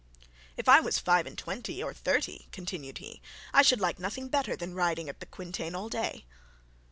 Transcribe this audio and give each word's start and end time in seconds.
'If 0.57 0.67
I 0.67 0.79
was 0.79 0.97
five 0.97 1.27
and 1.27 1.37
twenty, 1.37 1.83
or 1.83 1.93
thirty,' 1.93 2.47
continued 2.51 2.97
he, 2.97 3.21
'I 3.53 3.61
should 3.61 3.79
like 3.79 3.99
nothing 3.99 4.29
better 4.29 4.55
than 4.55 4.73
riding 4.73 5.07
at 5.09 5.19
the 5.19 5.27
quintain 5.27 5.75
all 5.75 5.89
day.' 5.89 6.25